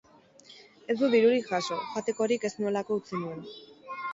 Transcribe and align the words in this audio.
Ez 0.93 0.95
dut 1.01 1.13
dirurik 1.15 1.51
jaso, 1.51 1.77
jatekorik 1.99 2.49
ez 2.51 2.53
nuelako 2.63 3.01
utzi 3.03 3.21
nuen. 3.25 3.45